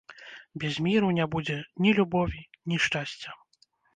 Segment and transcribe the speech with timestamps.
[0.63, 3.29] Без міру не будзе ні любові, ні шчасця.